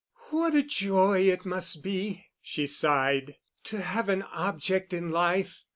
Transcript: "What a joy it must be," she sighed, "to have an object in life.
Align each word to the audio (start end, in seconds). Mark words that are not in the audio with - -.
"What 0.31 0.55
a 0.55 0.63
joy 0.63 1.27
it 1.29 1.45
must 1.45 1.83
be," 1.83 2.25
she 2.41 2.65
sighed, 2.65 3.35
"to 3.65 3.81
have 3.83 4.09
an 4.09 4.23
object 4.23 4.93
in 4.93 5.11
life. 5.11 5.61